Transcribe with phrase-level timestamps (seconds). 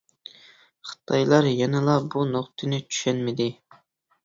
[0.91, 3.51] خىتايلار يەنىلا بۇ نۇقتىنى چۈشەنمىدى.